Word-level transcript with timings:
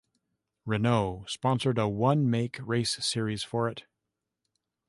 Renault 0.65 1.25
sponsored 1.27 1.77
a 1.77 1.87
one-make 1.87 2.57
race 2.63 2.93
series 3.05 3.43
for 3.43 3.69
it. 3.69 3.85